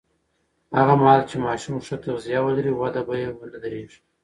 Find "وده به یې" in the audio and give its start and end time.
2.73-3.29